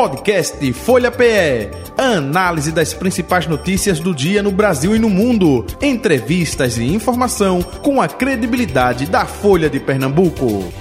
[0.00, 1.68] Podcast Folha PE.
[1.98, 5.66] Análise das principais notícias do dia no Brasil e no mundo.
[5.78, 10.72] Entrevistas e informação com a credibilidade da Folha de Pernambuco.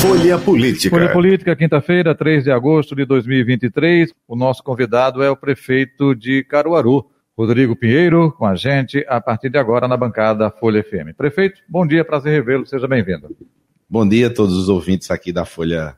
[0.00, 0.96] Folha Política.
[0.96, 4.14] Folha Política, quinta-feira, 3 de agosto de 2023.
[4.26, 7.04] O nosso convidado é o prefeito de Caruaru,
[7.38, 11.14] Rodrigo Pinheiro, com a gente a partir de agora na bancada Folha FM.
[11.16, 13.28] Prefeito, bom dia, prazer revê-lo, seja bem-vindo.
[13.88, 15.94] Bom dia a todos os ouvintes aqui da Folha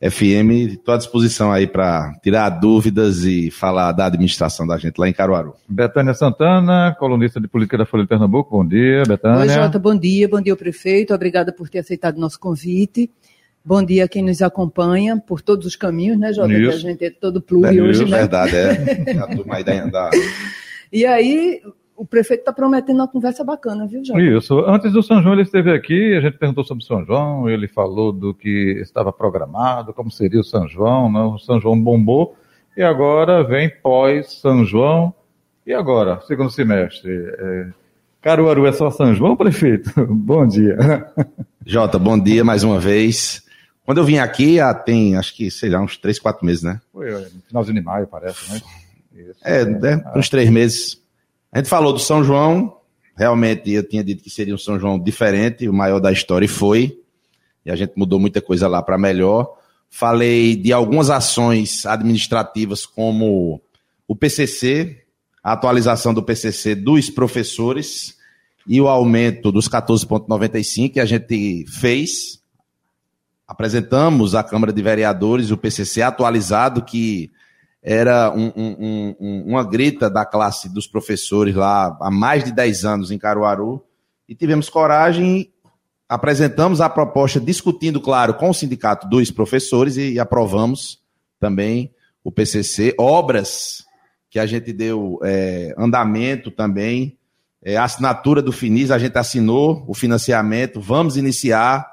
[0.00, 0.70] FM.
[0.74, 5.12] Estou à disposição aí para tirar dúvidas e falar da administração da gente lá em
[5.12, 5.56] Caruaru.
[5.68, 8.56] Betânia Santana, colunista de política da Folha de Pernambuco.
[8.56, 9.40] Bom dia, Betânia.
[9.40, 10.28] Oi, Jota, bom dia.
[10.28, 11.12] Bom dia, prefeito.
[11.12, 13.10] Obrigada por ter aceitado o nosso convite.
[13.64, 16.48] Bom dia a quem nos acompanha por todos os caminhos, né, Jota?
[16.48, 18.18] Que a gente é todo pluri é, hoje, né?
[18.18, 19.18] Verdade, é.
[19.20, 20.10] A turma aí da, da...
[20.92, 21.60] E aí,
[22.00, 24.20] o prefeito está prometendo uma conversa bacana, viu, Jota?
[24.20, 24.58] Isso.
[24.60, 27.68] Antes do São João, ele esteve aqui, a gente perguntou sobre o São João, ele
[27.68, 31.20] falou do que estava programado, como seria o São João, né?
[31.20, 32.34] o São João bombou,
[32.74, 35.14] e agora vem pós-São João,
[35.66, 37.12] e agora, segundo semestre?
[37.12, 37.68] É...
[38.22, 39.92] Caruaru é só São João, prefeito?
[40.08, 40.78] bom dia.
[41.66, 43.42] Jota, bom dia mais uma vez.
[43.84, 46.80] Quando eu vim aqui, há, tem, acho que, sei lá, uns três, quatro meses, né?
[46.90, 48.60] Foi, no finalzinho de maio, parece, né?
[49.14, 50.02] Isso, é, né?
[50.14, 51.00] uns três meses.
[51.52, 52.76] A gente falou do São João,
[53.16, 56.48] realmente eu tinha dito que seria um São João diferente, o maior da história, e
[56.48, 56.98] foi.
[57.64, 59.56] E a gente mudou muita coisa lá para melhor.
[59.90, 63.60] Falei de algumas ações administrativas, como
[64.06, 65.04] o PCC,
[65.42, 68.16] a atualização do PCC dos professores
[68.66, 72.40] e o aumento dos 14,95 que a gente fez
[73.50, 77.32] apresentamos à Câmara de Vereadores o PCC atualizado, que
[77.82, 82.84] era um, um, um, uma grita da classe dos professores lá há mais de 10
[82.84, 83.82] anos em Caruaru,
[84.28, 85.52] e tivemos coragem,
[86.08, 91.00] apresentamos a proposta discutindo, claro, com o sindicato dos professores e, e aprovamos
[91.38, 93.84] também o PCC, obras
[94.28, 97.18] que a gente deu é, andamento também,
[97.62, 101.90] é, assinatura do FINIS, a gente assinou o financiamento, vamos iniciar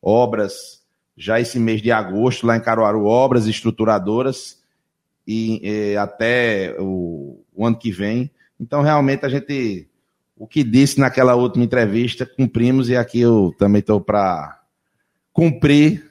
[0.00, 0.80] obras
[1.16, 4.59] já esse mês de agosto, lá em Caruaru, obras estruturadoras
[5.26, 8.30] e, e até o, o, ano que vem.
[8.58, 9.88] Então, realmente, a gente,
[10.36, 14.60] o que disse naquela última entrevista, cumprimos e aqui eu também estou para
[15.32, 16.10] cumprir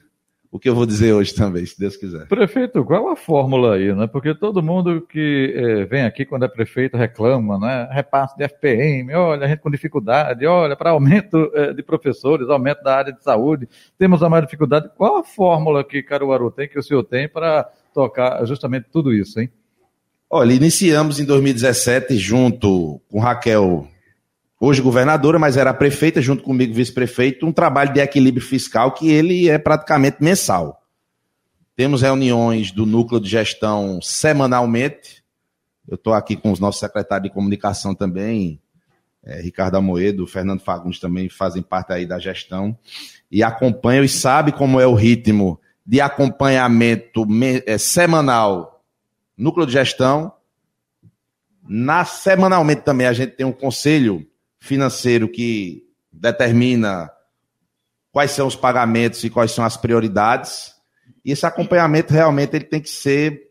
[0.52, 2.26] o que eu vou dizer hoje também, se Deus quiser.
[2.26, 4.08] Prefeito, qual a fórmula aí, né?
[4.08, 7.88] Porque todo mundo que é, vem aqui quando é prefeito reclama, né?
[7.92, 12.82] Repasse de FPM, olha, a gente com dificuldade, olha, para aumento é, de professores, aumento
[12.82, 14.90] da área de saúde, temos a maior dificuldade.
[14.96, 19.40] Qual a fórmula que Caruaru tem, que o senhor tem, para tocar justamente tudo isso,
[19.40, 19.50] hein?
[20.28, 23.88] Olha, iniciamos em 2017 junto com Raquel
[24.60, 29.48] hoje governadora, mas era prefeita, junto comigo vice-prefeito, um trabalho de equilíbrio fiscal que ele
[29.48, 30.82] é praticamente mensal.
[31.74, 35.24] Temos reuniões do núcleo de gestão semanalmente.
[35.88, 38.60] Eu estou aqui com os nossos secretários de comunicação também,
[39.24, 42.76] é, Ricardo Amoedo, Fernando Fagundes também fazem parte aí da gestão
[43.30, 47.26] e acompanham e sabem como é o ritmo de acompanhamento
[47.66, 48.84] é, semanal,
[49.36, 50.32] núcleo de gestão.
[51.62, 54.26] Na semanalmente também a gente tem um conselho
[54.58, 57.10] financeiro que determina
[58.12, 60.74] quais são os pagamentos e quais são as prioridades.
[61.24, 63.50] E esse acompanhamento realmente ele tem que ser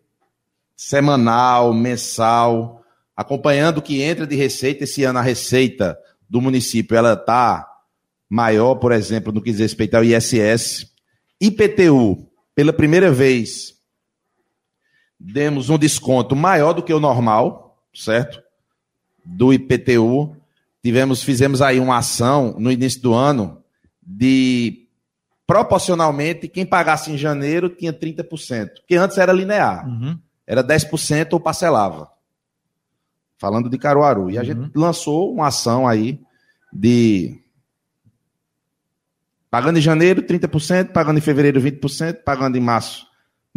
[0.76, 2.84] semanal, mensal,
[3.16, 4.84] acompanhando o que entra de receita.
[4.84, 5.98] Esse ano a receita
[6.30, 7.68] do município ela está
[8.30, 10.89] maior, por exemplo, no que diz respeito ao ISS.
[11.40, 13.76] IPTU, pela primeira vez,
[15.20, 18.42] demos um desconto maior do que o normal, certo?
[19.24, 20.36] Do IPTU
[20.84, 23.64] tivemos, fizemos aí uma ação no início do ano
[24.02, 24.88] de
[25.46, 29.88] proporcionalmente quem pagasse em janeiro tinha 30%, porque antes era linear.
[29.88, 30.18] Uhum.
[30.46, 32.10] Era 10% ou parcelava.
[33.38, 34.30] Falando de Caruaru.
[34.30, 34.48] E a uhum.
[34.48, 36.20] gente lançou uma ação aí
[36.74, 37.40] de
[39.50, 43.06] pagando em janeiro 30%, pagando em fevereiro 20%, pagando em março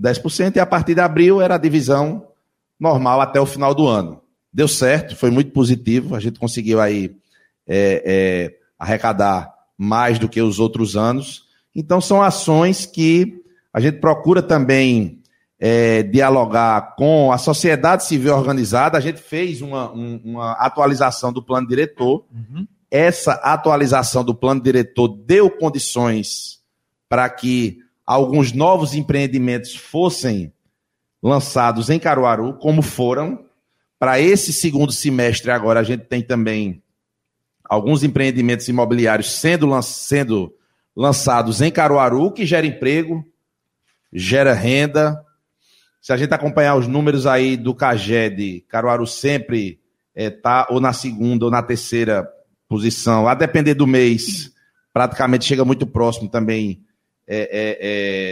[0.00, 2.26] 10%, e a partir de abril era a divisão
[2.78, 4.20] normal até o final do ano.
[4.52, 6.14] Deu certo, foi muito positivo.
[6.14, 7.16] A gente conseguiu aí
[7.66, 11.44] é, é, arrecadar mais do que os outros anos.
[11.74, 13.40] Então, são ações que
[13.72, 15.22] a gente procura também
[15.58, 18.98] é, dialogar com a sociedade civil organizada.
[18.98, 22.24] A gente fez uma, um, uma atualização do plano diretor.
[22.32, 22.66] Uhum.
[22.94, 26.60] Essa atualização do plano diretor deu condições
[27.08, 30.52] para que alguns novos empreendimentos fossem
[31.22, 33.46] lançados em Caruaru, como foram.
[33.98, 36.82] Para esse segundo semestre, agora a gente tem também
[37.64, 40.54] alguns empreendimentos imobiliários sendo, lan sendo
[40.94, 43.24] lançados em Caruaru, que gera emprego,
[44.12, 45.18] gera renda.
[45.98, 49.80] Se a gente acompanhar os números aí do CAGED, Caruaru sempre
[50.14, 52.30] está eh, ou na segunda ou na terceira
[52.72, 54.50] posição, a depender do mês,
[54.94, 56.80] praticamente chega muito próximo também
[57.28, 57.78] é, é,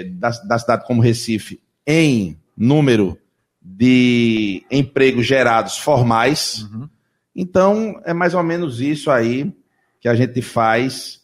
[0.00, 3.19] é, da, da cidade como Recife em número
[3.60, 6.62] de empregos gerados formais.
[6.72, 6.88] Uhum.
[7.37, 9.52] Então, é mais ou menos isso aí
[10.00, 11.20] que a gente faz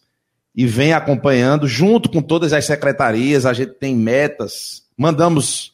[0.55, 5.73] e vem acompanhando, junto com todas as secretarias, a gente tem metas, mandamos,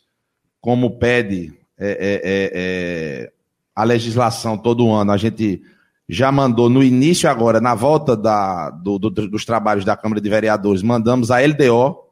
[0.61, 3.33] como pede é, é, é, é
[3.75, 5.61] a legislação todo ano, a gente
[6.13, 10.29] já mandou no início agora, na volta da, do, do, dos trabalhos da Câmara de
[10.29, 12.05] Vereadores, mandamos a LDO,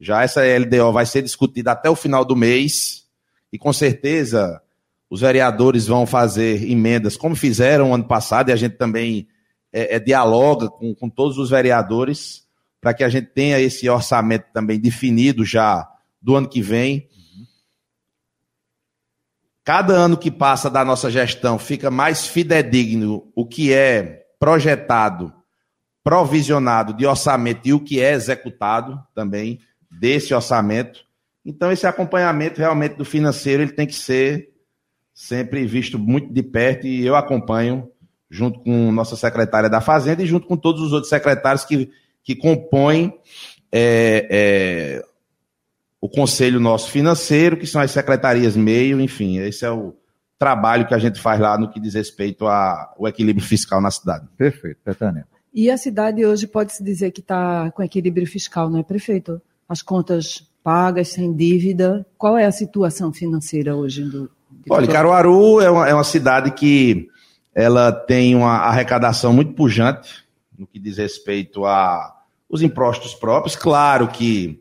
[0.00, 3.04] já essa LDO vai ser discutida até o final do mês,
[3.52, 4.60] e com certeza
[5.08, 9.28] os vereadores vão fazer emendas, como fizeram ano passado, e a gente também
[9.72, 12.44] é, é, dialoga com, com todos os vereadores,
[12.80, 15.88] para que a gente tenha esse orçamento também definido já
[16.20, 17.06] do ano que vem.
[19.66, 25.32] Cada ano que passa da nossa gestão fica mais fidedigno o que é projetado,
[26.04, 29.58] provisionado de orçamento e o que é executado também
[29.90, 31.00] desse orçamento.
[31.44, 34.52] Então, esse acompanhamento realmente do financeiro ele tem que ser
[35.12, 37.90] sempre visto muito de perto e eu acompanho
[38.30, 41.90] junto com nossa secretária da Fazenda e junto com todos os outros secretários que,
[42.22, 43.18] que compõem
[43.72, 45.04] é, é,
[46.00, 49.94] o conselho nosso financeiro, que são as secretarias meio, enfim, esse é o
[50.38, 54.26] trabalho que a gente faz lá no que diz respeito ao equilíbrio fiscal na cidade.
[54.36, 55.26] Perfeito, Betânia.
[55.52, 59.40] E a cidade hoje pode-se dizer que está com equilíbrio fiscal, não é, prefeito?
[59.66, 62.04] As contas pagas, sem dívida.
[62.18, 64.30] Qual é a situação financeira hoje do.
[64.68, 67.08] Olha, Caruaru é uma, é uma cidade que
[67.54, 70.26] ela tem uma arrecadação muito pujante
[70.58, 72.14] no que diz respeito a
[72.48, 73.56] os impostos próprios.
[73.56, 74.60] Claro que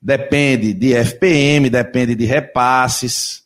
[0.00, 3.44] depende de FPM, depende de repasses.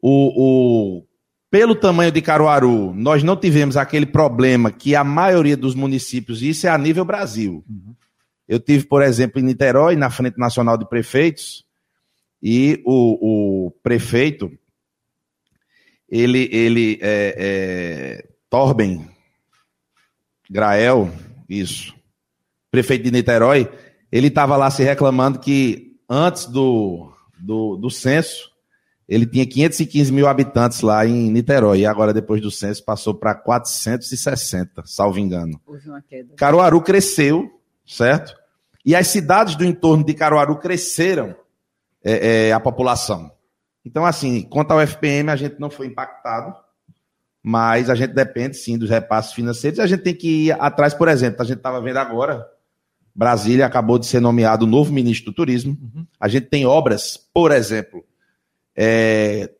[0.00, 1.06] O, o,
[1.50, 6.66] pelo tamanho de Caruaru, nós não tivemos aquele problema que a maioria dos municípios, isso
[6.66, 7.64] é a nível Brasil.
[7.68, 7.94] Uhum.
[8.46, 11.64] Eu tive, por exemplo, em Niterói, na Frente Nacional de Prefeitos,
[12.42, 14.52] e o, o prefeito,
[16.10, 19.08] ele, ele é, é, Torben
[20.50, 21.10] Grael,
[21.48, 21.94] isso,
[22.70, 23.70] prefeito de Niterói,
[24.12, 28.50] ele estava lá se reclamando que antes do, do, do censo,
[29.08, 33.34] ele tinha 515 mil habitantes lá em Niterói, e agora, depois do censo, passou para
[33.34, 35.60] 460, salvo engano.
[35.66, 36.34] Houve uma queda.
[36.36, 37.50] Caruaru cresceu,
[37.86, 38.34] certo?
[38.84, 41.34] E as cidades do entorno de Caruaru cresceram
[42.02, 43.30] é, é, a população.
[43.84, 46.54] Então, assim, quanto ao FPM, a gente não foi impactado,
[47.42, 49.78] mas a gente depende, sim, dos repasses financeiros.
[49.78, 52.46] A gente tem que ir atrás, por exemplo, a gente estava vendo agora,
[53.14, 55.78] Brasília acabou de ser nomeado novo ministro do Turismo.
[55.80, 56.06] Uhum.
[56.18, 58.04] A gente tem obras, por exemplo,
[58.74, 59.50] é,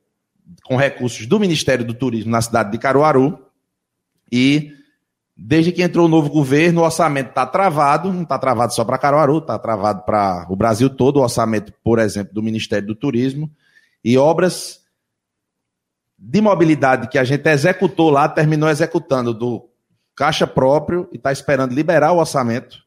[0.64, 3.38] com recursos do Ministério do Turismo na cidade de Caruaru.
[4.32, 4.72] E
[5.36, 8.98] desde que entrou o novo governo, o orçamento está travado, não está travado só para
[8.98, 13.48] Caruaru, está travado para o Brasil todo, o orçamento, por exemplo, do Ministério do Turismo.
[14.02, 14.80] E obras
[16.18, 19.68] de mobilidade que a gente executou lá, terminou executando do
[20.16, 22.83] caixa próprio e está esperando liberar o orçamento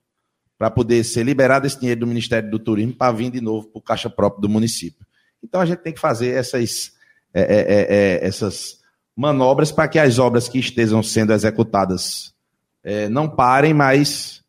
[0.58, 3.80] para poder ser liberado esse dinheiro do Ministério do Turismo para vir de novo para
[3.80, 5.06] o caixa próprio do município.
[5.44, 6.94] Então a gente tem que fazer essas,
[7.34, 8.80] é, é, é, é essas
[9.16, 12.34] manobras para que as obras que estejam sendo executadas
[12.84, 14.44] é, não parem, mas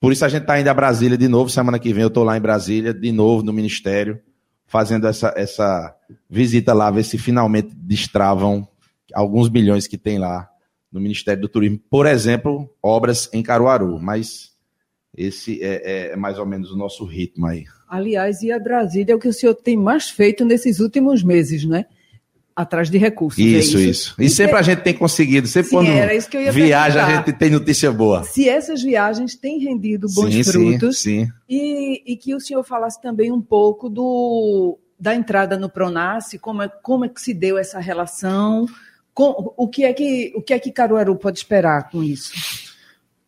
[0.00, 1.48] por isso a gente está indo a Brasília de novo.
[1.48, 4.20] Semana que vem eu estou lá em Brasília, de novo no Ministério,
[4.66, 5.94] fazendo essa, essa
[6.28, 8.68] visita lá, ver se finalmente destravam
[9.14, 10.48] alguns milhões que tem lá
[10.90, 11.78] no Ministério do Turismo.
[11.90, 14.53] Por exemplo, obras em Caruaru, mas
[15.16, 17.64] esse é, é, mais ou menos o nosso ritmo aí.
[17.88, 21.64] Aliás, e a Brasília é o que o senhor tem mais feito nesses últimos meses,
[21.64, 21.86] né?
[22.56, 23.38] Atrás de recursos.
[23.38, 23.90] Isso, é isso.
[23.90, 24.14] isso.
[24.18, 24.58] E, e sempre é...
[24.58, 25.46] a gente tem conseguido.
[25.46, 28.22] Sempre sim, quando viaja, a gente tem notícia boa.
[28.24, 31.00] Se essas viagens têm rendido bons sim, frutos.
[31.00, 31.32] Sim, sim.
[31.48, 36.62] E, e que o senhor falasse também um pouco do, da entrada no Pronace, como
[36.62, 38.66] é, como é que se deu essa relação,
[39.12, 42.32] com, o, que é que, o que é que Caruaru pode esperar com isso?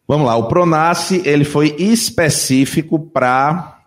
[0.09, 3.83] Vamos lá, o Pronace ele foi específico para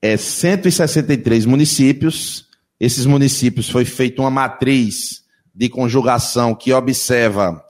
[0.00, 2.46] é, 163 municípios.
[2.78, 7.60] Esses municípios foi feita uma matriz de conjugação que observa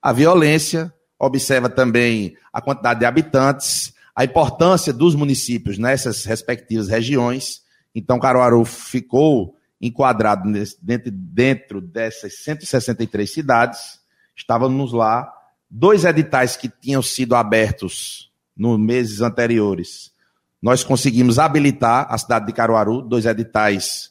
[0.00, 7.62] a violência, observa também a quantidade de habitantes, a importância dos municípios nessas respectivas regiões.
[7.92, 10.48] Então, Caruaru ficou enquadrado
[10.80, 13.98] dentro, dentro dessas 163 cidades.
[14.36, 15.37] Estávamos lá
[15.70, 20.12] dois editais que tinham sido abertos nos meses anteriores,
[20.60, 24.10] nós conseguimos habilitar a cidade de Caruaru, dois editais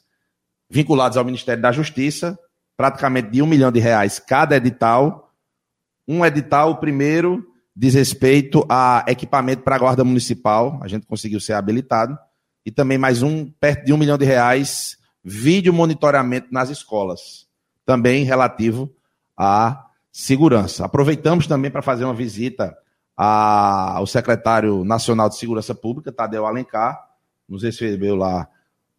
[0.70, 2.38] vinculados ao Ministério da Justiça,
[2.76, 5.32] praticamente de um milhão de reais cada edital.
[6.06, 7.46] Um edital, o primeiro,
[7.76, 12.18] diz respeito a equipamento para a Guarda Municipal, a gente conseguiu ser habilitado,
[12.64, 17.46] e também mais um, perto de um milhão de reais, vídeo monitoramento nas escolas,
[17.84, 18.90] também relativo
[19.36, 20.84] à segurança.
[20.84, 22.76] Aproveitamos também para fazer uma visita
[23.16, 26.98] ao secretário nacional de Segurança Pública, Tadeu Alencar,
[27.48, 28.46] nos recebeu lá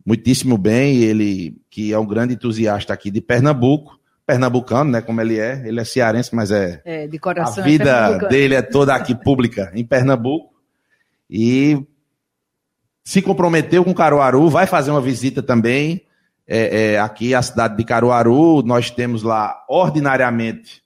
[0.05, 5.39] muitíssimo bem, ele que é um grande entusiasta aqui de Pernambuco, pernambucano, né, como ele
[5.39, 5.63] é.
[5.65, 7.63] Ele é cearense, mas é, é de coração.
[7.63, 10.53] A é vida é dele é toda aqui pública em Pernambuco.
[11.29, 11.83] E
[13.03, 16.05] se comprometeu com Caruaru, vai fazer uma visita também
[16.51, 18.63] é, é, aqui à cidade de Caruaru.
[18.63, 20.82] Nós temos lá ordinariamente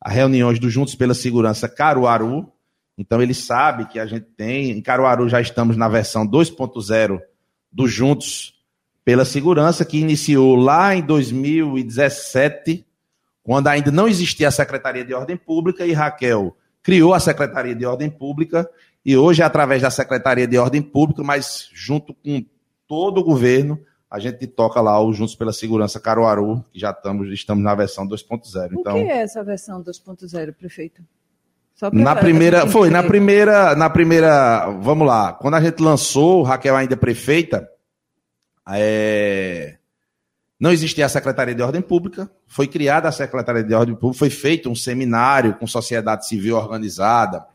[0.00, 2.52] as reuniões do Juntos pela Segurança Caruaru.
[2.98, 4.72] Então ele sabe que a gente tem.
[4.72, 7.20] Em Caruaru já estamos na versão 2.0
[7.70, 8.54] do Juntos
[9.04, 12.84] pela segurança, que iniciou lá em 2017,
[13.42, 17.84] quando ainda não existia a Secretaria de Ordem Pública, e Raquel criou a Secretaria de
[17.84, 18.68] Ordem Pública,
[19.04, 22.44] e hoje é através da Secretaria de Ordem Pública, mas junto com
[22.86, 23.80] todo o governo,
[24.12, 28.06] a gente toca lá o Juntos pela Segurança Caruaru, que já estamos, estamos na versão
[28.06, 28.68] 2.0.
[28.78, 31.02] Então, o que é essa versão 2.0, prefeito?
[31.90, 36.94] na primeira, foi, na primeira, na primeira, vamos lá, quando a gente lançou, Raquel ainda
[36.94, 37.66] prefeita,
[38.68, 39.78] é,
[40.60, 44.30] não existia a Secretaria de Ordem Pública, foi criada a Secretaria de Ordem Pública, foi
[44.30, 47.46] feito um seminário com sociedade civil organizada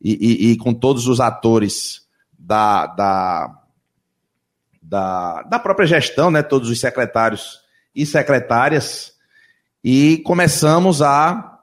[0.00, 2.06] e, e, e com todos os atores
[2.38, 3.58] da, da,
[4.88, 7.60] da, da própria gestão, né, todos os secretários
[7.94, 9.12] e secretárias,
[9.84, 11.60] e começamos a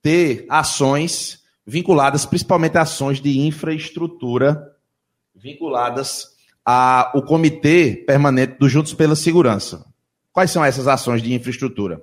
[0.00, 4.72] ter ações vinculadas, principalmente ações de infraestrutura,
[5.34, 6.28] vinculadas
[6.64, 9.84] a, o Comitê Permanente do Juntos pela Segurança.
[10.32, 12.00] Quais são essas ações de infraestrutura?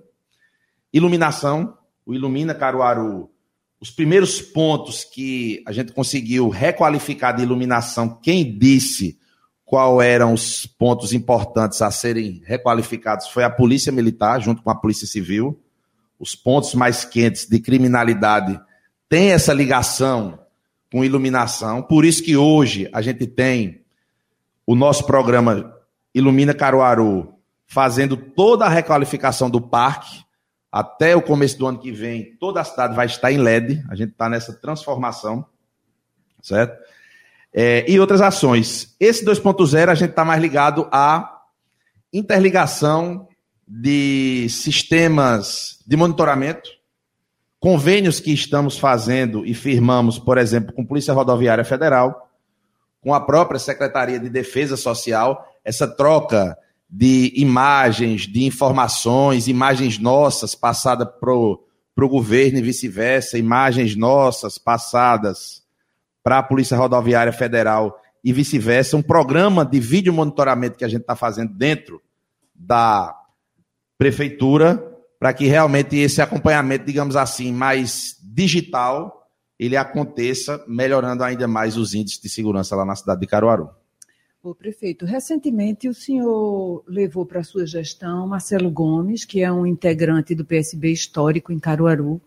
[0.91, 3.29] Iluminação, o Ilumina Caruaru.
[3.79, 9.19] Os primeiros pontos que a gente conseguiu requalificar de iluminação, quem disse
[9.73, 14.75] qual eram os pontos importantes a serem requalificados foi a Polícia Militar, junto com a
[14.75, 15.59] Polícia Civil.
[16.19, 18.61] Os pontos mais quentes de criminalidade
[19.09, 20.37] têm essa ligação
[20.91, 21.81] com iluminação.
[21.81, 23.81] Por isso que hoje a gente tem
[24.63, 25.75] o nosso programa
[26.13, 27.33] Ilumina Caruaru,
[27.65, 30.23] fazendo toda a requalificação do parque.
[30.71, 33.83] Até o começo do ano que vem, toda a cidade vai estar em LED.
[33.89, 35.43] A gente está nessa transformação,
[36.43, 36.77] certo?
[37.53, 38.95] É, e outras ações.
[38.99, 41.41] Esse 2.0 a gente está mais ligado à
[42.11, 43.27] interligação
[43.67, 46.69] de sistemas de monitoramento,
[47.59, 52.29] convênios que estamos fazendo e firmamos, por exemplo, com Polícia Rodoviária Federal,
[53.01, 56.57] com a própria Secretaria de Defesa Social, essa troca
[56.89, 65.62] de imagens, de informações, imagens nossas passadas para o governo e vice-versa, imagens nossas passadas
[66.23, 71.01] para a Polícia Rodoviária Federal e vice-versa, um programa de vídeo monitoramento que a gente
[71.01, 72.01] está fazendo dentro
[72.55, 73.13] da
[73.97, 74.81] prefeitura,
[75.19, 79.27] para que realmente esse acompanhamento, digamos assim, mais digital,
[79.59, 83.69] ele aconteça, melhorando ainda mais os índices de segurança lá na cidade de Caruaru.
[84.41, 90.35] O prefeito, recentemente o senhor levou para sua gestão Marcelo Gomes, que é um integrante
[90.35, 92.21] do PSB histórico em Caruaru,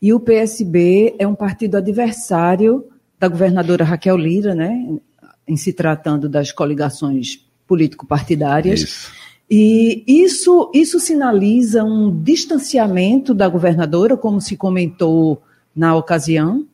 [0.00, 2.88] e o PSB é um partido adversário
[3.18, 4.98] da governadora Raquel Lira, né,
[5.46, 8.80] em se tratando das coligações político-partidárias.
[8.80, 9.12] Isso.
[9.50, 15.42] E isso, isso sinaliza um distanciamento da governadora, como se comentou
[15.74, 16.66] na ocasião?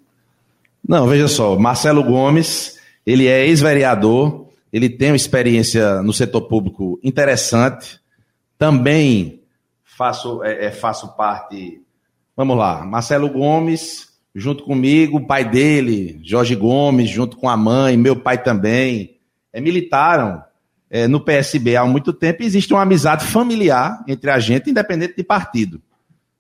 [0.87, 6.99] Não, veja só, Marcelo Gomes, ele é ex-vereador, ele tem uma experiência no setor público
[7.03, 8.01] interessante,
[8.59, 9.41] também
[9.85, 11.81] faço, é, é, faço parte,
[12.37, 17.97] vamos lá, Marcelo Gomes, junto comigo, o pai dele, Jorge Gomes, junto com a mãe,
[17.97, 19.19] meu pai também,
[19.53, 20.43] é, militaram
[20.91, 25.25] é, no PSB há muito tempo existe uma amizade familiar entre a gente, independente de
[25.25, 25.81] partido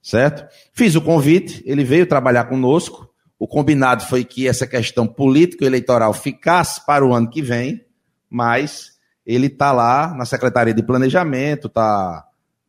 [0.04, 0.46] certo?
[0.74, 3.08] Fiz o convite, ele veio trabalhar conosco.
[3.38, 7.82] O combinado foi que essa questão político-eleitoral ficasse para o ano que vem,
[8.28, 8.92] mas
[9.26, 12.24] ele está lá na Secretaria de Planejamento, está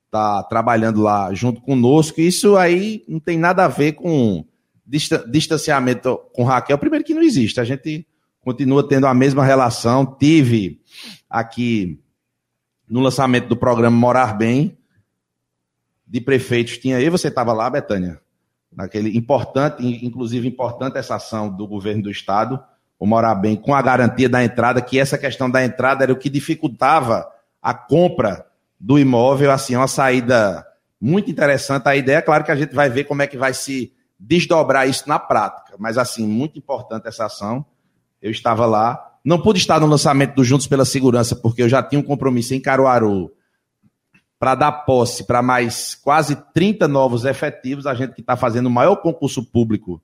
[0.10, 2.22] tá trabalhando lá junto conosco.
[2.22, 4.46] Isso aí não tem nada a ver com
[4.86, 6.78] distanciamento com Raquel.
[6.78, 8.08] Primeiro que não existe, a gente
[8.42, 10.06] continua tendo a mesma relação.
[10.06, 10.82] Tive
[11.30, 12.00] aqui
[12.88, 14.78] no lançamento do programa Morar Bem,
[16.08, 18.22] de prefeitos tinha aí, você estava lá, Betânia?
[18.76, 22.62] naquele importante, inclusive importante essa ação do governo do estado,
[23.00, 26.18] o morar bem com a garantia da entrada, que essa questão da entrada era o
[26.18, 27.28] que dificultava
[27.62, 28.46] a compra
[28.80, 30.66] do imóvel, assim, uma saída
[31.00, 31.88] muito interessante.
[31.88, 33.94] A ideia, é claro que a gente vai ver como é que vai se
[34.28, 37.66] desdobrar isso na prática, mas assim, muito importante essa ação.
[38.22, 41.84] Eu estava lá, não pude estar no lançamento do Juntos pela Segurança, porque eu já
[41.84, 43.32] tinha um compromisso em Caruaru
[44.40, 48.72] para dar posse para mais quase 30 novos efetivos, a gente que está fazendo o
[48.72, 50.02] maior concurso público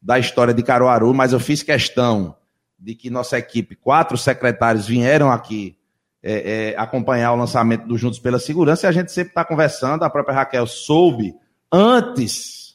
[0.00, 2.36] da história de Caruaru, mas eu fiz questão
[2.78, 5.76] de que nossa equipe, quatro secretários vieram aqui
[6.22, 8.86] é, é, acompanhar o lançamento do Juntos pela Segurança.
[8.86, 10.04] E a gente sempre está conversando.
[10.04, 11.34] A própria Raquel soube,
[11.72, 12.67] antes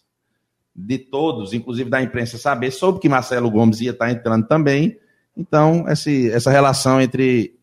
[0.76, 4.98] de todos, inclusive da imprensa, saber, soube que Marcelo Gomes ia estar tá entrando também.
[5.36, 7.56] Então, esse, essa relação entre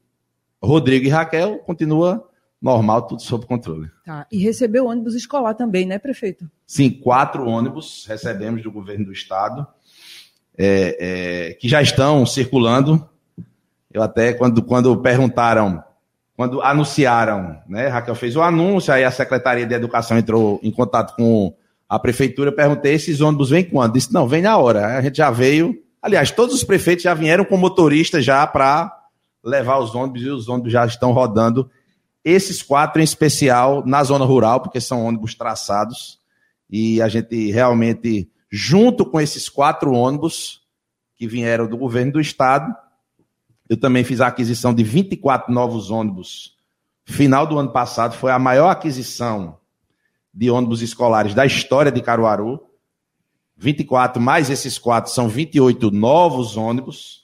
[0.62, 2.28] Rodrigo e Raquel continua
[2.60, 3.90] normal, tudo sob controle.
[4.04, 4.26] Tá.
[4.30, 6.48] E recebeu ônibus escolar também, né, prefeito?
[6.66, 9.66] Sim, quatro ônibus recebemos do governo do estado,
[10.58, 13.08] é, é, que já estão circulando.
[13.92, 15.82] Eu até, quando, quando perguntaram,
[16.36, 21.16] quando anunciaram, né, Raquel fez o anúncio, aí a Secretaria de Educação entrou em contato
[21.16, 21.54] com
[21.90, 23.94] a prefeitura, perguntei, esses ônibus vêm quando?
[23.94, 24.97] Disse, não, vem na hora.
[24.97, 28.97] A gente já veio, aliás, todos os prefeitos já vieram com motorista já para
[29.42, 31.68] levar os ônibus e os ônibus já estão rodando
[32.25, 36.20] esses quatro em especial na zona rural, porque são ônibus traçados,
[36.68, 40.61] e a gente realmente, junto com esses quatro ônibus
[41.16, 42.73] que vieram do governo do estado,
[43.68, 46.54] eu também fiz a aquisição de 24 novos ônibus.
[47.04, 49.59] Final do ano passado foi a maior aquisição
[50.32, 52.60] de ônibus escolares da história de Caruaru.
[53.56, 57.20] 24 mais esses quatro são 28 novos ônibus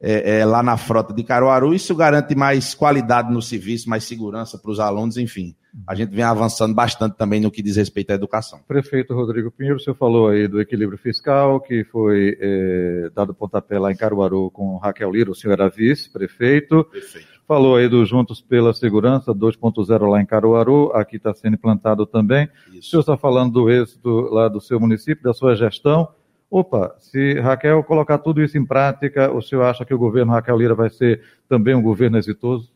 [0.00, 1.74] é, é, lá na frota de Caruaru.
[1.74, 5.54] Isso garante mais qualidade no serviço, mais segurança para os alunos, enfim.
[5.86, 8.60] A gente vem avançando bastante também no que diz respeito à educação.
[8.66, 13.78] Prefeito Rodrigo Pinheiro, o senhor falou aí do equilíbrio fiscal, que foi é, dado pontapé
[13.78, 16.84] lá em Caruaru com Raquel Lira, o senhor era vice-prefeito.
[16.84, 17.35] Perfeito.
[17.46, 22.48] Falou aí do Juntos pela Segurança 2.0 lá em Caruaru, aqui está sendo implantado também.
[22.70, 22.78] Isso.
[22.78, 26.08] O senhor está falando do êxito lá do seu município, da sua gestão.
[26.50, 30.58] Opa, se Raquel colocar tudo isso em prática, o senhor acha que o governo Raquel
[30.58, 32.68] Lira vai ser também um governo exitoso?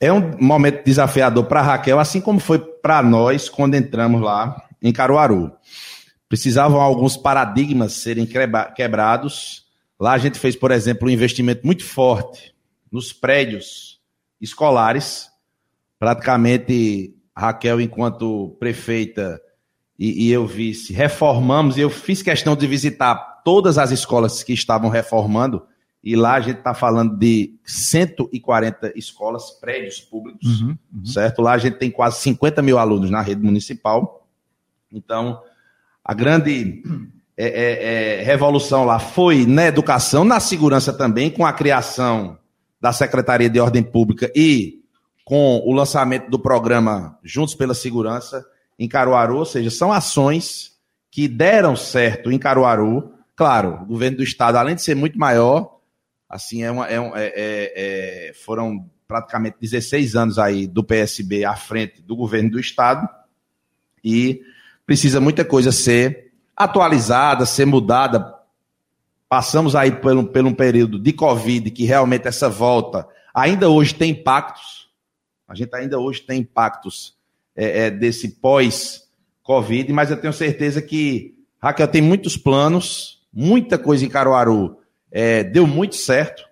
[0.00, 4.92] É um momento desafiador para Raquel, assim como foi para nós quando entramos lá em
[4.92, 5.52] Caruaru.
[6.28, 8.26] Precisavam alguns paradigmas serem
[8.74, 9.66] quebrados.
[10.00, 12.50] Lá a gente fez, por exemplo, um investimento muito forte
[12.90, 14.00] nos prédios
[14.40, 15.28] escolares.
[15.98, 19.40] Praticamente, Raquel, enquanto prefeita,
[19.98, 24.52] e, e eu vice, reformamos, e eu fiz questão de visitar todas as escolas que
[24.52, 25.62] estavam reformando,
[26.02, 31.04] e lá a gente está falando de 140 escolas, prédios públicos, uhum, uhum.
[31.04, 31.42] certo?
[31.42, 34.26] Lá a gente tem quase 50 mil alunos na rede municipal.
[34.90, 35.42] Então,
[36.02, 36.82] a grande
[37.36, 42.38] é, é, é, revolução lá foi na educação, na segurança também, com a criação
[42.80, 44.80] da Secretaria de Ordem Pública e
[45.24, 48.44] com o lançamento do programa Juntos pela Segurança
[48.78, 50.72] em Caruaru, ou seja, são ações
[51.10, 53.12] que deram certo em Caruaru.
[53.36, 55.78] Claro, o governo do estado, além de ser muito maior,
[56.28, 62.00] assim, é, uma, é, é, é, foram praticamente 16 anos aí do PSB à frente
[62.00, 63.08] do governo do estado
[64.04, 64.40] e
[64.86, 68.34] precisa muita coisa ser atualizada, ser mudada.
[69.30, 73.94] Passamos aí por um, por um período de Covid que realmente essa volta ainda hoje
[73.94, 74.90] tem impactos.
[75.46, 77.16] A gente ainda hoje tem impactos
[77.54, 84.04] é, é, desse pós-Covid, mas eu tenho certeza que Raquel tem muitos planos, muita coisa
[84.04, 84.78] em Caruaru
[85.12, 86.42] é, deu muito certo.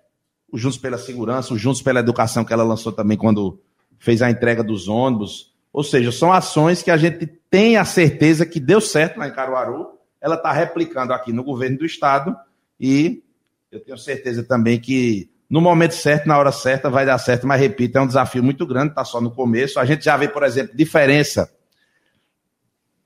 [0.49, 3.59] O Juntos pela Segurança, o Juntos pela Educação, que ela lançou também quando
[3.97, 5.53] fez a entrega dos ônibus.
[5.73, 9.33] Ou seja, são ações que a gente tem a certeza que deu certo lá em
[9.33, 9.99] Caruaru.
[10.21, 12.33] Ela está replicando aqui no governo do estado
[12.79, 13.23] e
[13.71, 17.59] eu tenho certeza também que no momento certo, na hora certa, vai dar certo, mas
[17.59, 19.79] repito, é um desafio muito grande, está só no começo.
[19.79, 21.51] A gente já vê, por exemplo, diferença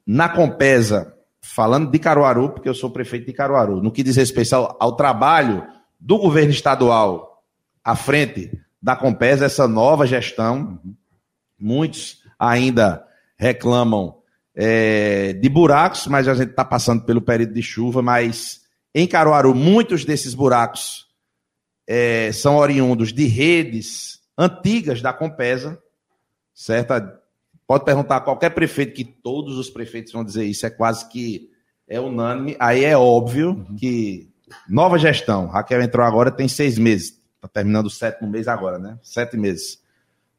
[0.06, 4.54] na Compesa, falando de Caruaru, porque eu sou prefeito de Caruaru, no que diz respeito
[4.54, 5.66] ao, ao trabalho
[5.98, 7.44] do governo estadual
[7.82, 10.82] à frente da Compesa, essa nova gestão.
[11.58, 13.06] Muitos ainda
[13.38, 14.18] reclamam
[14.54, 18.63] é, de buracos, mas a gente está passando pelo período de chuva, mas
[18.94, 21.08] em Caruaru, muitos desses buracos
[21.88, 25.82] é, são oriundos de redes antigas da Compesa,
[26.54, 26.94] certo?
[27.66, 31.50] Pode perguntar a qualquer prefeito, que todos os prefeitos vão dizer isso, é quase que
[31.88, 32.56] é unânime.
[32.60, 33.76] Aí é óbvio uhum.
[33.76, 34.30] que
[34.68, 38.98] nova gestão, Raquel entrou agora, tem seis meses, está terminando o sétimo mês agora, né?
[39.02, 39.82] Sete meses.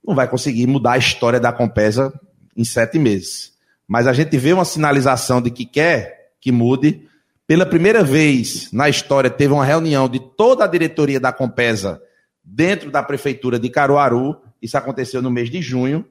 [0.06, 2.12] Não vai conseguir mudar a história da Compesa
[2.56, 3.52] em sete meses.
[3.86, 7.06] mas a gente vê uma sinalização de que quer que mude.
[7.46, 12.02] Pela primeira vez na história, teve uma reunião de toda a diretoria da Compesa
[12.42, 14.36] dentro da prefeitura de Caruaru.
[14.62, 16.06] Isso aconteceu no mês de junho,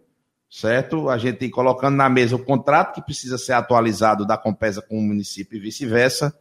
[0.47, 1.09] certo?
[1.09, 5.01] A gente colocando na mesa o contrato que precisa ser atualizado da Compesa com o
[5.01, 6.37] município e vice-versa.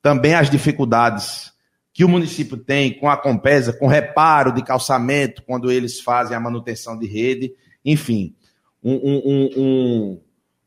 [0.00, 1.52] Também as dificuldades
[1.92, 6.40] que o município tem com a Compesa, com reparo de calçamento, quando eles fazem a
[6.40, 7.52] manutenção de rede.
[7.84, 8.34] Enfim,
[8.82, 10.20] um, um, um,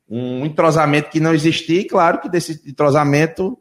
[0.10, 3.58] um entrosamento que não existia, e claro que desse entrosamento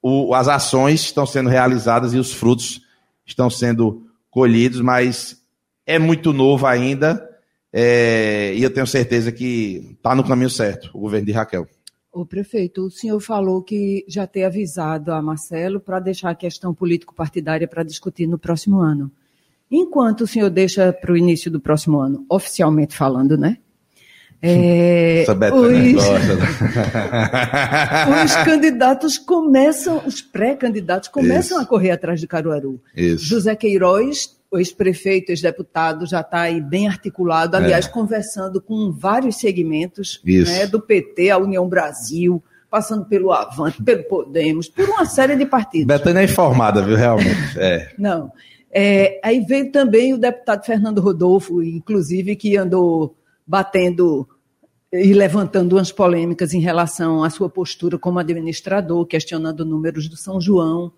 [0.00, 2.80] o, as ações estão sendo realizadas e os frutos
[3.26, 5.42] estão sendo colhidos, mas
[5.84, 7.28] é muito novo ainda
[7.72, 11.66] é, e eu tenho certeza que está no caminho certo o governo de Raquel.
[12.12, 16.74] O prefeito, o senhor falou que já tem avisado a Marcelo para deixar a questão
[16.74, 19.10] político-partidária para discutir no próximo ano.
[19.70, 23.58] Enquanto o senhor deixa para o início do próximo ano, oficialmente falando, né?
[24.40, 25.46] É, os, né?
[28.24, 31.66] os candidatos começam, os pré-candidatos começam Isso.
[31.66, 32.80] a correr atrás de Caruaru.
[32.96, 33.24] Isso.
[33.24, 37.88] José Queiroz, ex-prefeito, ex-deputado, já está aí bem articulado, aliás, é.
[37.88, 44.68] conversando com vários segmentos né, do PT, a União Brasil, passando pelo Avante, pelo Podemos,
[44.68, 45.86] por uma série de partidos.
[45.86, 47.58] Betânia é informada, viu, realmente.
[47.58, 47.90] É.
[47.98, 48.30] Não.
[48.70, 53.17] É, aí veio também o deputado Fernando Rodolfo, inclusive, que andou
[53.48, 54.28] batendo
[54.92, 60.40] e levantando umas polêmicas em relação à sua postura como administrador, questionando números do São
[60.40, 60.92] João.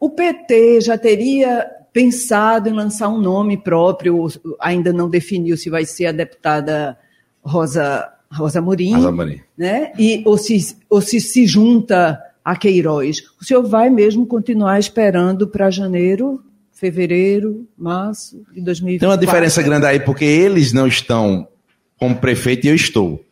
[0.00, 4.26] O PT já teria pensado em lançar um nome próprio,
[4.60, 6.98] ainda não definiu se vai ser a deputada
[7.42, 9.40] Rosa, Rosa Morim, Rosa Morim.
[9.56, 9.92] Né?
[9.98, 13.22] E, ou, se, ou se se junta a Queiroz.
[13.40, 16.42] O senhor vai mesmo continuar esperando para janeiro,
[16.72, 18.98] fevereiro, março de 2024?
[18.98, 21.48] Tem uma diferença grande aí, porque eles não estão
[21.98, 23.24] como prefeito e eu estou.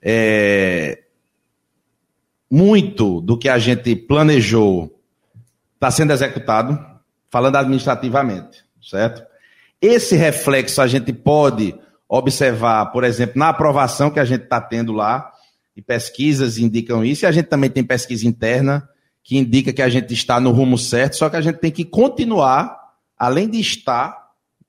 [0.00, 1.02] É...
[2.50, 4.98] Muito do que a gente planejou
[5.74, 6.78] está sendo executado,
[7.30, 9.22] falando administrativamente, certo?
[9.80, 11.74] Esse reflexo a gente pode
[12.08, 15.32] observar, por exemplo, na aprovação que a gente está tendo lá,
[15.76, 18.86] e pesquisas indicam isso, e a gente também tem pesquisa interna
[19.24, 21.84] que indica que a gente está no rumo certo, só que a gente tem que
[21.84, 22.76] continuar,
[23.18, 24.21] além de estar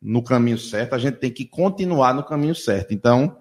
[0.03, 2.93] no caminho certo, a gente tem que continuar no caminho certo.
[2.93, 3.37] Então,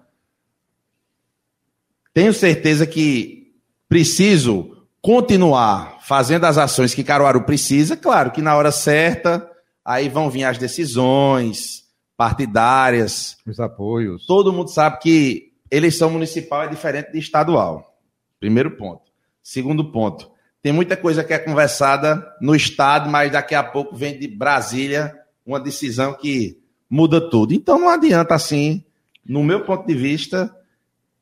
[2.13, 3.53] tenho certeza que
[3.89, 7.97] preciso continuar fazendo as ações que Caruaru precisa.
[7.97, 9.45] Claro que na hora certa,
[9.83, 11.83] aí vão vir as decisões
[12.15, 13.35] partidárias.
[13.45, 14.25] Os apoios.
[14.25, 17.99] Todo mundo sabe que eleição municipal é diferente de estadual.
[18.39, 19.11] Primeiro ponto.
[19.41, 20.31] Segundo ponto.
[20.61, 25.13] Tem muita coisa que é conversada no Estado, mas daqui a pouco vem de Brasília
[25.45, 26.57] uma decisão que
[26.89, 27.53] muda tudo.
[27.53, 28.83] Então não adianta assim,
[29.25, 30.53] no meu ponto de vista,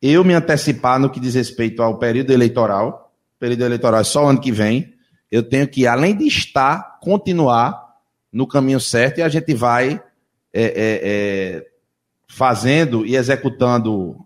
[0.01, 3.13] eu me antecipar no que diz respeito ao período eleitoral.
[3.35, 4.93] O período eleitoral é só ano que vem.
[5.31, 7.81] Eu tenho que, além de estar, continuar
[8.31, 10.01] no caminho certo e a gente vai
[10.53, 10.71] é, é,
[11.03, 11.67] é,
[12.27, 14.25] fazendo e executando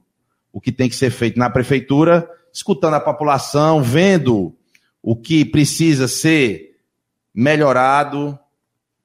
[0.51, 4.55] o que tem que ser feito na prefeitura, escutando a população, vendo
[5.03, 6.77] o que precisa ser
[7.33, 8.39] melhorado,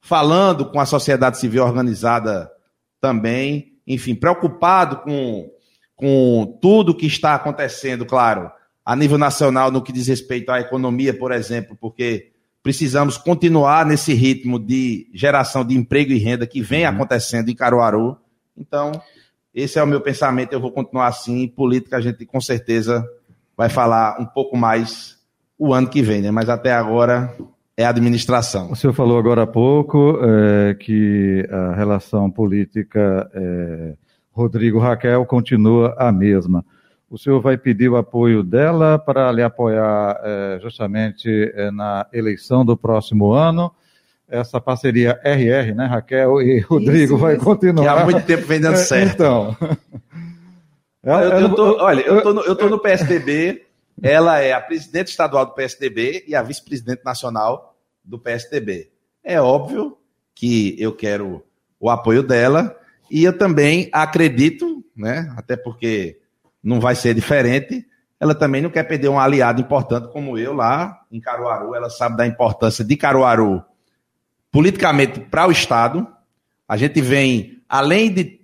[0.01, 2.51] falando com a sociedade civil organizada
[2.99, 5.49] também, enfim, preocupado com,
[5.95, 8.51] com tudo que está acontecendo, claro,
[8.83, 12.31] a nível nacional no que diz respeito à economia, por exemplo, porque
[12.63, 16.89] precisamos continuar nesse ritmo de geração de emprego e renda que vem uhum.
[16.89, 18.17] acontecendo em Caruaru.
[18.57, 18.91] Então,
[19.53, 21.47] esse é o meu pensamento, eu vou continuar assim.
[21.47, 23.07] Política a gente com certeza
[23.55, 25.17] vai falar um pouco mais
[25.57, 26.31] o ano que vem, né?
[26.31, 27.35] Mas até agora
[27.81, 28.71] é a administração.
[28.71, 33.93] O senhor falou agora há pouco é, que a relação política é,
[34.31, 36.63] Rodrigo-Raquel continua a mesma.
[37.09, 42.63] O senhor vai pedir o apoio dela para lhe apoiar é, justamente é, na eleição
[42.63, 43.71] do próximo ano?
[44.29, 47.43] Essa parceria RR, né, Raquel e Rodrigo, isso, vai isso.
[47.43, 47.83] continuar.
[47.83, 49.13] Que há muito tempo vem dando certo.
[49.13, 49.57] Então.
[51.03, 53.65] eu, eu tô, olha, eu estou no, eu tô no PSDB
[54.01, 57.70] ela é a presidente estadual do PSDB e a vice-presidente nacional
[58.03, 58.91] do PSDB.
[59.23, 59.97] É óbvio
[60.33, 61.43] que eu quero
[61.79, 62.75] o apoio dela
[63.09, 66.19] e eu também acredito, né, até porque
[66.63, 67.85] não vai ser diferente,
[68.19, 71.73] ela também não quer perder um aliado importante como eu lá em Caruaru.
[71.73, 73.63] Ela sabe da importância de Caruaru
[74.51, 76.07] politicamente para o Estado.
[76.67, 78.41] A gente vem, além de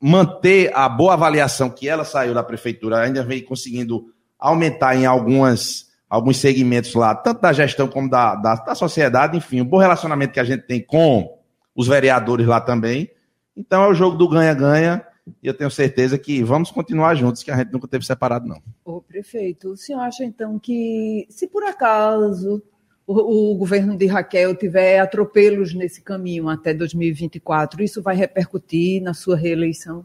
[0.00, 5.85] manter a boa avaliação que ela saiu da prefeitura, ainda vem conseguindo aumentar em algumas,
[6.08, 10.32] alguns segmentos lá, tanto da gestão como da, da, da sociedade, enfim, o bom relacionamento
[10.32, 11.36] que a gente tem com
[11.74, 13.10] os vereadores lá também.
[13.56, 15.04] Então é o jogo do ganha-ganha
[15.42, 18.62] E eu tenho certeza que vamos continuar juntos, que a gente nunca teve separado, não.
[18.84, 22.62] Ô, prefeito, o senhor acha então que, se por acaso
[23.06, 29.14] o, o, governo de Raquel tiver atropelos nesse caminho até 2024, isso vai repercutir na
[29.14, 30.04] sua reeleição?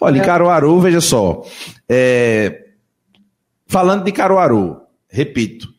[0.00, 1.42] Olha, em Caruaru, veja só.
[1.88, 2.66] É,
[3.66, 4.85] falando de Caruaru,
[5.16, 5.74] repito,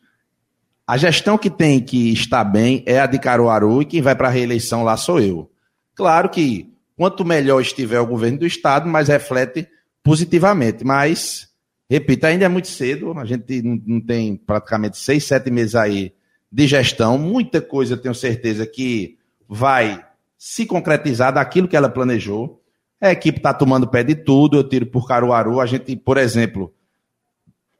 [0.84, 4.26] a gestão que tem que estar bem é a de Caruaru e quem vai para
[4.26, 5.48] a reeleição lá sou eu.
[5.94, 9.68] Claro que quanto melhor estiver o governo do Estado, mais reflete
[10.02, 10.84] positivamente.
[10.84, 11.48] Mas,
[11.88, 16.12] repito, ainda é muito cedo, a gente não tem praticamente seis, sete meses aí
[16.50, 20.04] de gestão, muita coisa tenho certeza que vai
[20.36, 22.60] se concretizar daquilo que ela planejou.
[23.00, 25.60] A equipe está tomando pé de tudo, eu tiro por Caruaru.
[25.60, 26.74] A gente, por exemplo,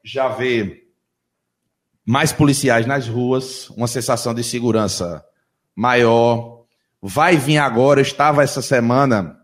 [0.03, 0.88] já vê
[2.09, 5.23] mais policiais nas ruas, uma sensação de segurança
[5.75, 6.63] maior.
[6.99, 9.37] Vai vir agora, estava essa semana,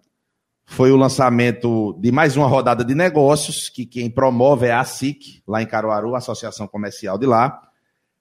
[0.66, 5.44] foi o lançamento de mais uma rodada de negócios, que quem promove é a SIC,
[5.48, 7.62] lá em Caruaru, a Associação Comercial de lá.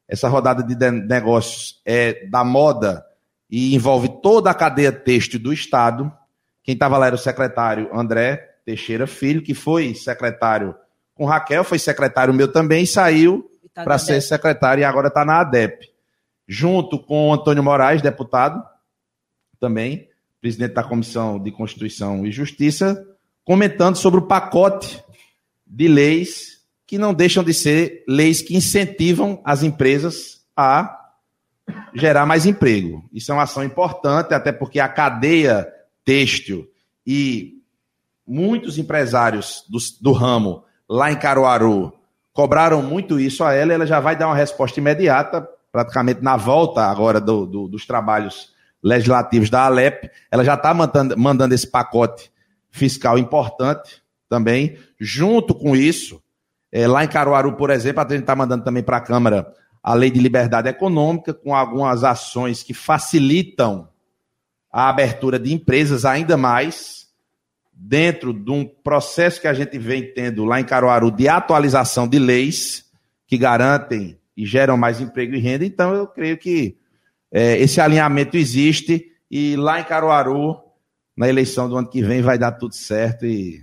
[0.07, 3.03] Essa rodada de negócios é da moda
[3.51, 6.13] e envolve toda a cadeia têxtil do Estado.
[6.63, 10.75] Quem estava lá era o secretário André Teixeira Filho, que foi secretário
[11.15, 15.25] com Raquel, foi secretário meu também e saiu tá para ser secretário e agora está
[15.25, 15.91] na ADEP.
[16.47, 18.63] Junto com o Antônio Moraes, deputado,
[19.59, 20.09] também,
[20.41, 23.05] presidente da Comissão de Constituição e Justiça,
[23.45, 25.03] comentando sobre o pacote
[25.67, 31.01] de leis que não deixam de ser leis que incentivam as empresas a
[31.95, 33.09] gerar mais emprego.
[33.13, 35.67] Isso é uma ação importante, até porque a cadeia
[36.05, 36.69] têxtil
[37.07, 37.55] e
[38.27, 41.93] muitos empresários do, do ramo lá em Caruaru
[42.35, 46.83] cobraram muito isso a ela, ela já vai dar uma resposta imediata, praticamente na volta
[46.83, 52.31] agora do, do, dos trabalhos legislativos da Alep, ela já está mandando, mandando esse pacote
[52.71, 54.77] fiscal importante também.
[55.01, 56.21] Junto com isso,
[56.71, 59.95] é, lá em Caruaru, por exemplo, a gente está mandando também para a Câmara a
[59.95, 63.89] lei de liberdade econômica, com algumas ações que facilitam
[64.73, 67.04] a abertura de empresas ainda mais,
[67.75, 72.19] dentro de um processo que a gente vem tendo lá em Caruaru de atualização de
[72.19, 72.85] leis
[73.27, 75.65] que garantem e geram mais emprego e renda.
[75.65, 76.77] Então, eu creio que
[77.33, 80.57] é, esse alinhamento existe e lá em Caruaru,
[81.17, 83.61] na eleição do ano que vem, vai dar tudo certo e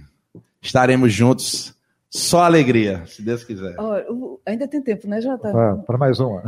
[0.62, 1.74] estaremos juntos
[2.10, 3.74] só alegria, se Deus quiser.
[3.80, 5.50] Oh, o, ainda tem tempo, né, Jota?
[5.88, 6.44] Para mais uma.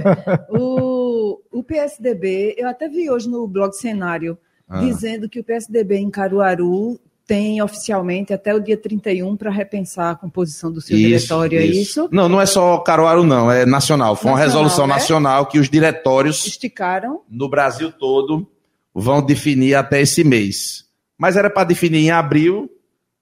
[0.48, 4.38] o, o PSDB, eu até vi hoje no blog Cenário,
[4.72, 4.80] ah.
[4.80, 10.14] dizendo que o PSDB em Caruaru tem oficialmente até o dia 31 para repensar a
[10.14, 11.78] composição do seu isso, diretório, é isso.
[11.78, 12.08] é isso?
[12.10, 14.16] Não, não é só Caruaru, não, é nacional.
[14.16, 14.94] Foi nacional, uma resolução né?
[14.94, 18.46] nacional que os diretórios esticaram no Brasil todo
[18.94, 20.84] vão definir até esse mês.
[21.16, 22.68] Mas era para definir em abril,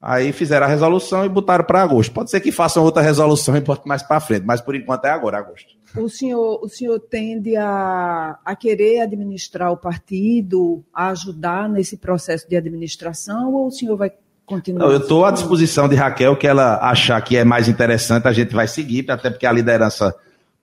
[0.02, 2.10] Aí fizeram a resolução e botaram para agosto.
[2.12, 5.10] Pode ser que façam outra resolução e botem mais para frente, mas por enquanto é
[5.10, 5.74] agora, agosto.
[5.96, 12.48] O senhor, o senhor tende a, a querer administrar o partido, a ajudar nesse processo
[12.48, 14.12] de administração, ou o senhor vai
[14.46, 14.86] continuar?
[14.86, 18.32] Não, eu estou à disposição de Raquel, que ela achar que é mais interessante, a
[18.32, 20.14] gente vai seguir, até porque a liderança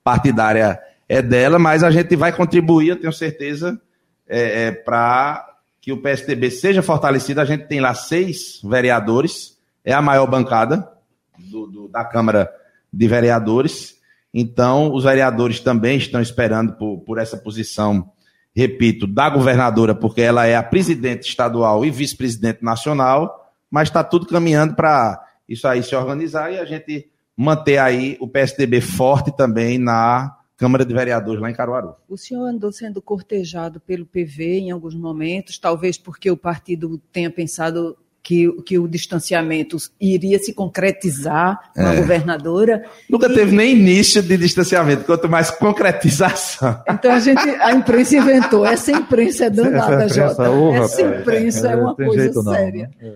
[0.03, 3.79] partidária é dela, mas a gente vai contribuir, eu tenho certeza,
[4.27, 5.45] é, é, para
[5.81, 7.39] que o PSDB seja fortalecido.
[7.39, 10.91] A gente tem lá seis vereadores, é a maior bancada
[11.37, 12.51] do, do, da Câmara
[12.91, 13.96] de Vereadores.
[14.33, 18.11] Então, os vereadores também estão esperando por, por essa posição,
[18.55, 24.27] repito, da governadora, porque ela é a presidente estadual e vice-presidente nacional, mas está tudo
[24.27, 29.77] caminhando para isso aí se organizar e a gente manter aí o PSDB forte também
[29.77, 31.93] na Câmara de Vereadores lá em Caruaru.
[32.09, 37.29] O senhor andou sendo cortejado pelo PV em alguns momentos, talvez porque o partido tenha
[37.29, 37.95] pensado
[38.27, 41.95] que, que o distanciamento iria se concretizar com é.
[41.95, 42.83] governadora.
[43.09, 43.33] Nunca e...
[43.33, 46.77] teve nem início de distanciamento, quanto mais concretização.
[46.89, 48.65] Então a gente, a imprensa inventou.
[48.65, 50.51] Essa imprensa é danada, Essa imprensa, Jota.
[50.51, 52.91] Oh, Essa imprensa é, é uma coisa séria.
[53.01, 53.15] Né?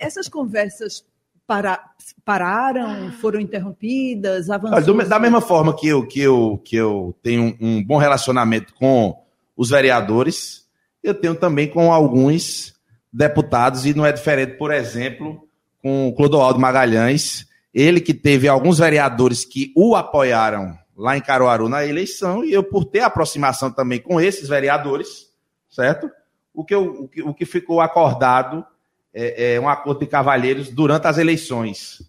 [0.00, 1.04] Essas conversas
[1.46, 1.78] para,
[2.24, 5.06] pararam, foram interrompidas, avançaram?
[5.06, 9.14] Da mesma forma que eu, que eu, que eu tenho um bom relacionamento com
[9.54, 10.66] os vereadores,
[11.02, 12.77] eu tenho também com alguns
[13.12, 15.48] deputados, e não é diferente, por exemplo,
[15.82, 21.68] com o Clodoaldo Magalhães, ele que teve alguns vereadores que o apoiaram lá em Caruaru
[21.68, 25.28] na eleição, e eu, por ter aproximação também com esses vereadores,
[25.70, 26.10] certo?
[26.52, 28.66] O que, eu, o que, o que ficou acordado
[29.14, 32.02] é, é um acordo de cavalheiros durante as eleições.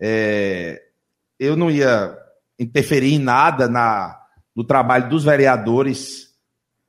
[0.00, 0.82] É,
[1.38, 2.16] eu não ia
[2.58, 4.18] interferir em nada na,
[4.54, 6.25] no trabalho dos vereadores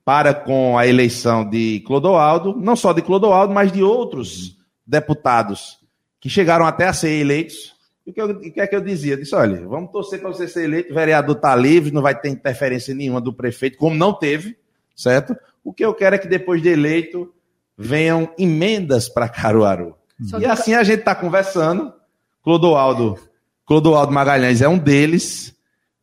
[0.08, 5.80] para com a eleição de Clodoaldo, não só de Clodoaldo, mas de outros deputados
[6.18, 7.76] que chegaram até a ser eleitos.
[8.06, 9.16] E o que, eu, o que é que eu dizia?
[9.16, 12.18] Eu disse: olha, vamos torcer para você ser eleito, o vereador está livre, não vai
[12.18, 14.56] ter interferência nenhuma do prefeito, como não teve,
[14.96, 15.36] certo?
[15.62, 17.34] O que eu quero é que depois de eleito
[17.78, 19.94] venham emendas para Caruaru.
[20.22, 21.92] Só e assim a gente está conversando.
[22.42, 23.20] Clodoaldo,
[23.66, 25.54] Clodoaldo Magalhães é um deles,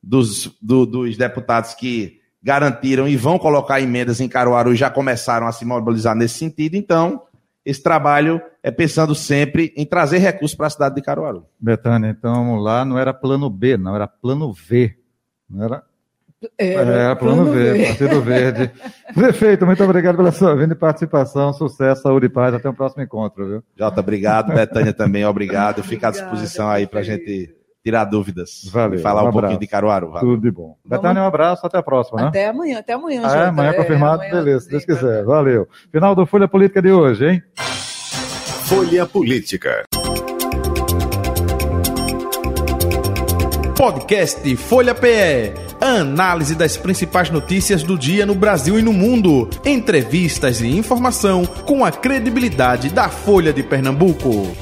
[0.02, 5.46] dos, do, dos deputados que garantiram e vão colocar emendas em Caruaru e já começaram
[5.46, 6.74] a se mobilizar nesse sentido.
[6.74, 7.22] Então,
[7.64, 11.46] esse trabalho é pensando sempre em trazer recursos para a cidade de Caruaru.
[11.58, 14.94] Betânia, então lá não era plano B, não, era plano V.
[15.48, 15.82] Não era
[16.58, 18.70] era, é, plano, plano V, Partido Verde.
[19.14, 21.54] Prefeito, muito obrigado pela sua vinda e participação.
[21.54, 22.52] Sucesso, saúde e paz.
[22.52, 23.64] Até o próximo encontro, viu?
[23.78, 24.52] Jota, obrigado.
[24.54, 25.82] Betânia também, obrigado.
[25.82, 27.54] Fica à disposição aí para a gente
[27.84, 28.62] tirar dúvidas.
[28.72, 28.98] Valeu.
[28.98, 30.10] E falar um, um pouquinho de Caruaru.
[30.10, 30.30] Valeu.
[30.30, 30.76] Tudo de bom.
[30.84, 31.66] Betânia, um abraço.
[31.66, 32.28] Até a próxima, né?
[32.28, 33.22] Até amanhã, até amanhã.
[33.24, 34.22] Ah, é, amanhã confirmado.
[34.22, 35.24] É, amanhã, Beleza, se Deus quiser.
[35.24, 35.68] Valeu.
[35.92, 37.42] Final do Folha Política de hoje, hein?
[38.64, 39.84] Folha Política.
[43.76, 45.52] Podcast Folha PE.
[45.78, 49.50] Análise das principais notícias do dia no Brasil e no mundo.
[49.62, 54.56] Entrevistas e informação com a credibilidade da Folha de Pernambuco.